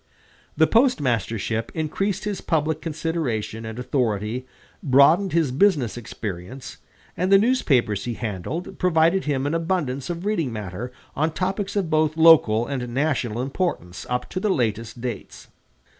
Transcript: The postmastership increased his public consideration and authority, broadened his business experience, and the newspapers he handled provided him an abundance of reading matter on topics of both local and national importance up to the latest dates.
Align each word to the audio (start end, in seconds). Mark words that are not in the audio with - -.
The 0.57 0.65
postmastership 0.65 1.69
increased 1.75 2.23
his 2.23 2.41
public 2.41 2.81
consideration 2.81 3.67
and 3.67 3.77
authority, 3.77 4.47
broadened 4.81 5.31
his 5.31 5.51
business 5.51 5.95
experience, 5.95 6.77
and 7.15 7.31
the 7.31 7.37
newspapers 7.37 8.05
he 8.05 8.15
handled 8.15 8.79
provided 8.79 9.25
him 9.25 9.45
an 9.45 9.53
abundance 9.53 10.09
of 10.09 10.25
reading 10.25 10.51
matter 10.51 10.91
on 11.15 11.33
topics 11.33 11.75
of 11.75 11.91
both 11.91 12.17
local 12.17 12.65
and 12.65 12.91
national 12.91 13.43
importance 13.43 14.07
up 14.09 14.27
to 14.31 14.39
the 14.39 14.49
latest 14.49 15.01
dates. 15.01 15.49